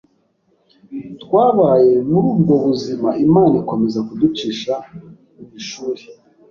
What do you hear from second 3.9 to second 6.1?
kuducisha mu ishuri